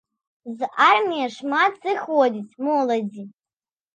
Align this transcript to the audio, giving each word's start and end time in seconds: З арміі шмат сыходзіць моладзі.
З 0.59 0.67
арміі 0.91 1.27
шмат 1.35 1.77
сыходзіць 1.83 2.57
моладзі. 2.69 3.23